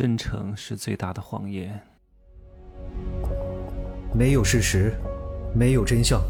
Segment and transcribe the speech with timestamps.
[0.00, 1.78] 真诚是最大的谎言。
[4.14, 4.94] 没有事实，
[5.54, 6.22] 没有真相，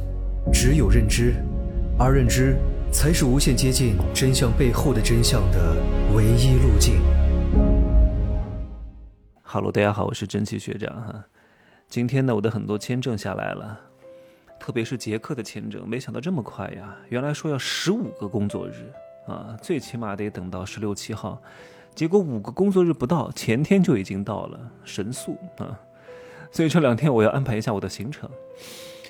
[0.52, 1.36] 只有认知，
[1.96, 2.56] 而认知
[2.92, 5.76] 才是无限接近真相背后的真相的
[6.16, 7.00] 唯一路径。
[9.40, 11.24] 哈喽，大家好，我是蒸汽学长哈。
[11.88, 13.80] 今天呢，我的很多签证下来了，
[14.58, 16.96] 特别是捷克的签证，没想到这么快呀！
[17.08, 18.92] 原来说要十五个工作日
[19.28, 21.40] 啊，最起码得等到十六七号。
[21.94, 25.78] 结果五个工作日不到，前天就已经到了，神速啊！
[26.50, 28.28] 所以这两天我要安排一下我的行程，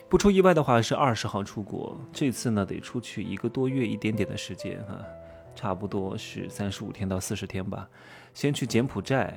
[0.09, 1.98] 不出意外的话是二十号出国。
[2.12, 5.00] 这次呢得出去一个多月一点点的时间啊，
[5.55, 7.88] 差不多是三十五天到四十天吧。
[8.34, 9.33] 先去柬埔寨，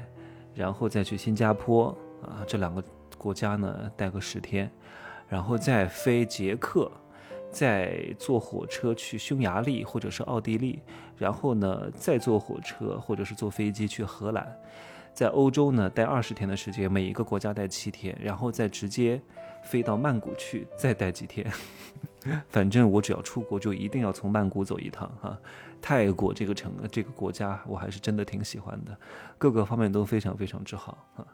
[0.55, 2.83] 然后再去新加坡啊，这两个
[3.17, 4.71] 国家呢待个十天，
[5.27, 6.91] 然后再飞捷克。
[7.53, 10.81] 再坐火车去匈牙利或者是奥地利，
[11.17, 14.59] 然后呢，再坐火车或者是坐飞机去荷兰，
[15.13, 19.21] 在欧洲呢待二十天的时间，每一个国家待七天，然后再直接
[19.63, 21.45] 飞到曼谷去，再待几天。
[22.49, 25.37] 反正我只要出国，就一定要从曼谷走一趟哈。
[25.81, 28.97] 泰国这个城这个国家，我还是真的挺喜欢的，
[29.37, 31.27] 各个方面都非常非常之好啊。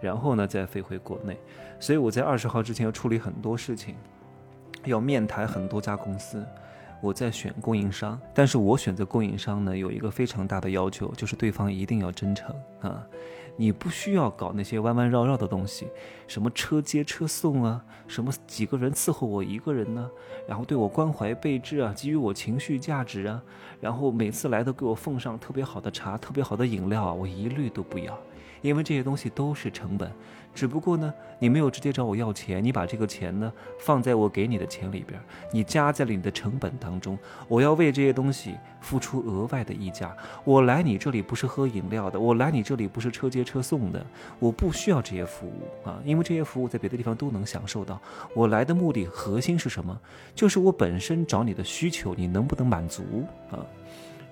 [0.00, 1.36] 然后呢，再飞回国内，
[1.78, 3.96] 所以我在二十号之前要处理很多事情。
[4.84, 6.44] 要面谈很多家公司，
[7.00, 13.06] 我在选供应商，但是我选择供应商呢，有一个非常大的要求，就是对方一定要真诚啊，
[13.56, 15.88] 你不需要搞那些弯弯绕绕的东西，
[16.26, 20.10] 什么车接车送啊，什么几个人伺候我一个人呢，
[20.46, 23.42] 然后对我关怀备至啊，给予我情绪价值啊，
[23.80, 28.18] 然后每次来都给我奉上特别好的茶、特别好的饮料啊，我一律都不要。
[28.60, 30.10] 因为这些东西都是成本，
[30.54, 35.20] 只不过呢，你没有直接找我要钱，你把这个钱呢放在我给你的钱里边，
[35.52, 37.18] 你加在了你的成本当中。
[37.46, 40.16] 我要为这些东西付出额外的溢价。
[40.44, 44.04] 我来你这里不是喝饮料的，我来你这里不是车接车送的，
[44.38, 48.00] 我不需要这些服务啊，因为这些服务在别的地方都能享受到。
[48.34, 49.98] 我来的目的核心是什么？
[50.34, 53.02] 就是我本身找你的需求，你能不能满足
[53.50, 53.64] 啊？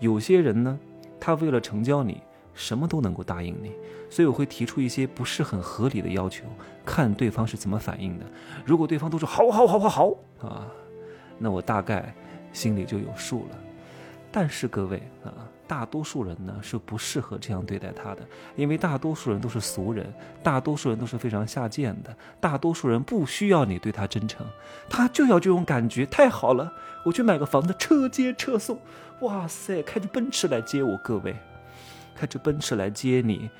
[0.00, 0.78] 有些人呢，
[1.20, 2.20] 他为了成交你。
[2.56, 3.70] 什么都能够答应你，
[4.10, 6.44] 所以我会提出一些不是很合理的要求，
[6.84, 8.24] 看对方是怎么反应的。
[8.64, 10.66] 如果对方都说好好好好好啊，
[11.38, 12.12] 那我大概
[12.52, 13.58] 心里就有数了。
[14.32, 15.32] 但是各位啊，
[15.66, 18.22] 大多数人呢是不适合这样对待他的，
[18.54, 20.12] 因为大多数人都是俗人，
[20.42, 24.46] 大多数人都是非常下贱的，大多数人不需要你对他真诚，
[24.90, 26.70] 他就要这种感觉，太好了，
[27.04, 28.78] 我去买个房子，车接车送，
[29.20, 31.34] 哇塞，开着奔驰来接我，各位。
[32.16, 33.50] 开着奔驰来接你，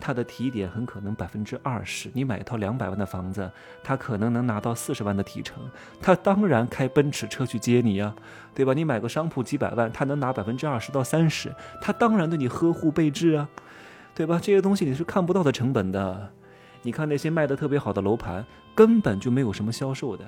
[0.00, 2.10] 他的提点很可能百分之二十。
[2.14, 3.50] 你买一套两百万的房子，
[3.84, 5.62] 他可能能拿到四十万的提成。
[6.00, 8.14] 他当然开奔驰车去接你呀，
[8.54, 8.72] 对吧？
[8.72, 11.54] 你买个商铺几百万，他能拿百分之二十到三十。
[11.80, 13.48] 他当然对你呵护备至啊，
[14.14, 14.38] 对吧？
[14.42, 16.32] 这些东西你是看不到的成本的。
[16.82, 18.44] 你看那些卖的特别好的楼盘，
[18.74, 20.24] 根本就没有什么销售的。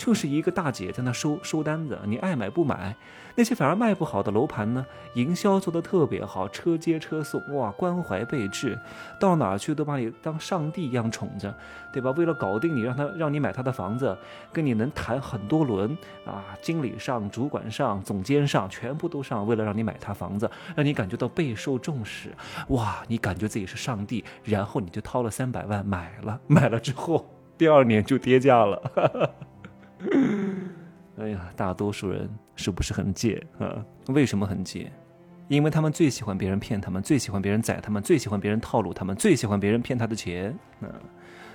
[0.00, 2.96] 就是一个大姐在那收收单子，你爱买不买？
[3.36, 8.78] 那些反而卖不好的楼盘呢，营销做的特别好，车接车送，哇，关怀备至，
[9.20, 11.54] 到哪去都把你当上帝一样宠着，
[11.92, 12.10] 对吧？
[12.12, 14.16] 为了搞定你，让他让你买他的房子，
[14.50, 15.94] 跟你能谈很多轮
[16.24, 22.34] 啊，经理上、主管上、总监上，全部都上，为了让你买他房子，让你感觉到备受重视，
[22.68, 29.30] 哇，你感觉自己是上帝，然后你就掏了三百万买了，买了之后第二年就跌价了。
[31.18, 33.84] 哎呀，大多数人是不是很贱啊？
[34.08, 34.90] 为什么很贱？
[35.48, 40.88] 因为他们最喜欢别人骗他们，最喜欢别人宰他们，最喜欢别人套路他们，最喜欢别人骗他的钱啊！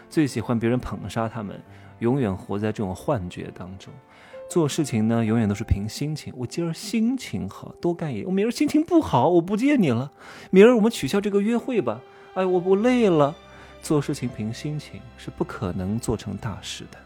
[0.09, 1.59] 最喜欢别人捧杀他们，
[1.99, 3.91] 永远活在这种幻觉当中。
[4.47, 6.31] 做事情呢，永远都是凭心情。
[6.37, 10.11] 我今儿心情好，多干一点；我明儿心情不好，我不见你了。
[10.51, 12.01] 明儿我们取消这个约会吧。
[12.35, 13.33] 哎，我不累了。
[13.81, 16.97] 做事情凭心情是不可能做成大事的。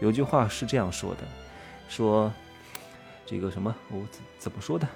[0.00, 1.20] 有句话是这样说的，
[1.88, 2.32] 说
[3.24, 4.86] 这个什么，我怎怎么说的？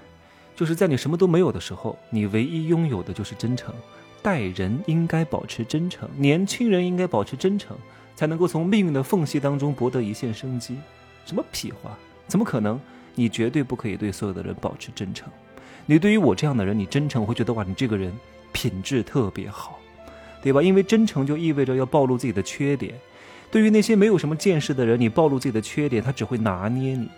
[0.55, 3.75] 就是在你什么都没有的时候，你唯一拥有的就是真诚。
[4.21, 7.77] 待人应该保持真诚，年轻人应该保持真诚，
[8.17, 10.77] 才能够从命运的缝隙当中博得一线生机。
[11.25, 11.97] 什么屁话？
[12.27, 12.79] 怎么可能？
[13.15, 15.31] 你绝对不可以对所有的人保持真诚。
[15.87, 18.13] 你对于我这样的人，你真诚，我会觉得哇，你这个人
[18.53, 19.79] 品质特别好，
[20.43, 20.61] 对吧？
[20.61, 22.95] 因为真诚就意味着要暴露自己的缺点。
[23.51, 27.09] 对于那些没有什么见识的人，你暴露自己的缺点，他只会拿捏你，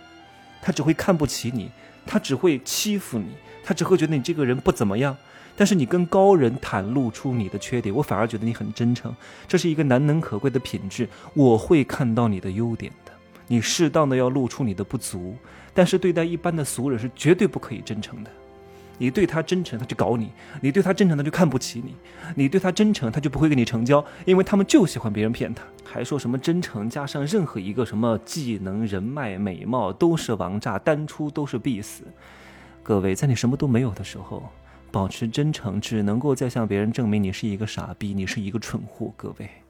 [0.61, 1.69] 他只会看不起你，
[2.05, 3.27] 他只会欺负你，
[3.63, 5.15] 他只会觉得你这个人不怎么样。
[5.57, 9.13] 但是你跟高人袒露出你的缺点，我反而觉得你很真诚，
[9.47, 11.07] 这是一个难能可贵的品质。
[11.33, 13.11] 我会看到你的优点的，
[13.47, 15.35] 你适当的要露出你的不足，
[15.73, 18.31] 但是对待一般的俗人是绝对不可以真诚的。
[18.97, 20.27] 你对他真诚，他就搞你；
[20.61, 21.91] 你对他真诚，他就看不起你；
[22.35, 25.63] 你对他真诚，他就不会跟你成交，因为他们就喜欢别人骗他。
[25.83, 32.03] 还说什么真诚加上任何一个什么技能、人脉、美貌都是王炸，单出都是必死。
[32.83, 34.49] 各位，在你什么都没有的时候，
[34.91, 39.13] 保持真诚，只能够再向别人证明你是一个傻逼，你是一个蠢货。
[39.15, 39.60] 各位。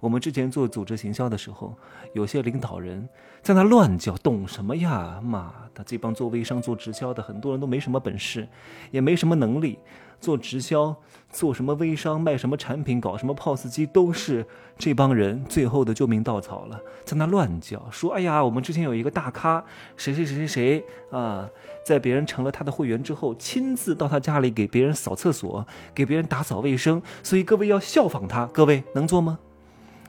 [0.00, 1.74] 我们之前做组织行销的时候，
[2.12, 3.08] 有些领导人
[3.42, 5.20] 在那乱叫，懂什么呀？
[5.22, 8.48] 妈的，这帮做微商、做直销的很多人都没什么本事，
[8.90, 9.78] 也没什么能力。
[10.18, 10.96] 做直销、
[11.30, 14.46] 做什么微商、卖什么产品、搞什么 POS 机，都是
[14.78, 16.80] 这帮人最后的救命稻草了。
[17.04, 19.62] 在那乱叫，说：“哎呀，我们之前有一个大咖，
[19.94, 21.46] 谁谁谁谁谁啊，
[21.84, 27.02] 在别人成了他的会员之后，亲自到他家里给别人扫厕所，给别人打扫卫生。
[27.22, 29.38] 所以各位要效仿他，各位能做吗？”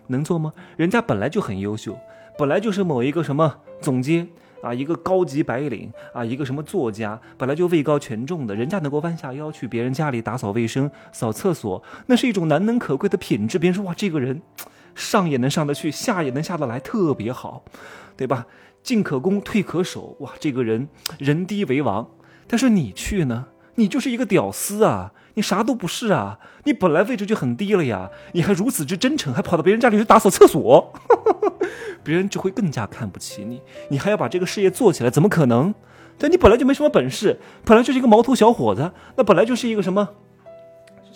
[0.07, 0.53] 能做吗？
[0.75, 1.97] 人家本来就很优秀，
[2.37, 4.27] 本来就是某一个什么总监
[4.61, 13.59] 啊，一个高级白领啊，一个什么作家，本来就位高权重的，人家能够弯下腰去别人家里打扫卫生、扫厕所，那是一种难能可贵的品质。
[13.59, 14.41] 别人说哇，这个人
[14.95, 17.63] 上也能上得去，下也能下得来，特别好，
[18.15, 18.47] 对吧？
[18.81, 20.87] 进可攻，退可守，哇，这个人
[21.19, 22.09] 人低为王。
[22.47, 25.11] 但是你去呢，你就是一个屌丝啊！
[25.37, 26.39] 你啥都不是啊！
[26.63, 30.91] 你本来位置就很低了呀，你还如此之真诚，还跑到别人家里去打扫厕所，
[32.03, 33.61] 别人就会更加看不起你。
[33.91, 35.75] 你还要把这个事业做起来，怎么可能？
[36.17, 40.09] 但，你本来就没什么本事，本来就是一个毛头小伙子，那本来就是一个什么？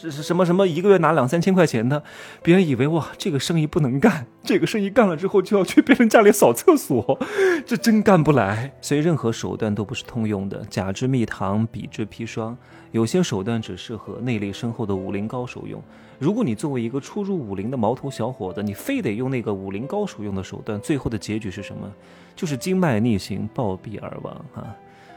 [0.01, 2.01] 这是什么什么一个月拿两三千块钱的，
[2.41, 7.19] 别人以为哇这个生意不能干，这个生意干了之后就要去别人家里扫厕所，
[7.67, 8.73] 这真干不来。
[8.81, 12.57] 所以任何手段都不是通用的，甲之蜜糖，比之砒霜，
[12.91, 15.79] 有些手段只适合内力深厚的武林高手用。
[16.17, 21.87] 如果你作为一个初入武林的毛头小伙子，你非得用那个武林高手用的手段，最后的结局是什么？
[22.35, 24.75] 就是经脉逆行，暴毙而亡啊！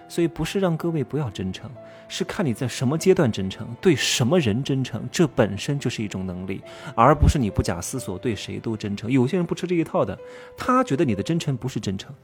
[0.08, 1.70] 所以不是让各位不要真诚，
[2.08, 6.60] 是看你在什么阶段真诚，对什么人真诚，这本身就是一种能力，
[6.94, 9.10] 而不是你不假思索对谁都真诚。
[9.10, 10.16] 有些人不吃这一套的，
[10.56, 12.14] 他觉得你的真诚不是真诚，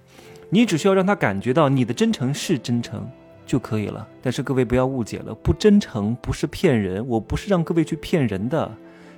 [0.48, 3.08] 你只需要让他感觉到你的真诚是真诚
[3.46, 4.06] 就可以了。
[4.22, 8.70] 但是各位不要误解了，不真诚不是骗人，我不是让各位去骗人的，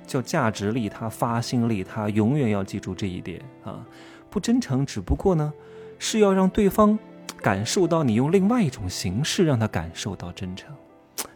[0.07, 3.85] 叫价值利他、发心利他，永远要记住这一点啊！
[4.29, 5.53] 不真诚只不过呢，
[5.99, 6.97] 是要让对方。
[7.43, 10.73] 感受到你用另外一种形式让他感受到真诚，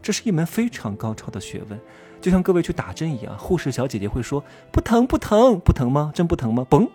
[0.01, 1.77] 这是一门非常高超的学问，
[2.21, 6.09] 就像各位去打针一样，护士小姐姐会说不疼不疼不疼吗？
[6.15, 6.65] 针不疼吗？
[6.69, 6.89] 嘣，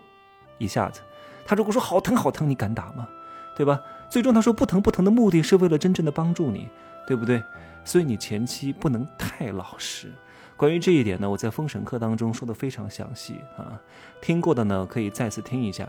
[0.56, 1.02] 一下子，
[1.44, 3.06] 他如果说好疼好疼，你敢打吗？
[3.54, 3.78] 对吧？
[4.08, 6.66] 最终他说不疼不疼的目的是为了真正的帮助你，
[7.06, 7.42] 对不对？
[7.84, 10.10] 所以你前期不能太老实。
[10.56, 13.78] 关于这一点呢，我在封神课当中说的非常详细啊，
[14.22, 15.86] 听过的呢可以再次听一下，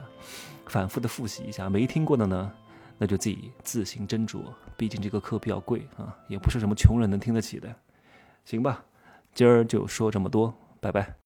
[0.65, 2.51] 反复的复习一下，没听过的呢。
[2.97, 4.43] 那就自己自行斟酌，
[4.77, 7.73] 毕竟这个课比较贵啊，也不是什么穷人能听得起的，
[8.45, 8.83] 行吧？
[9.33, 11.15] 今儿就说这么多，拜拜。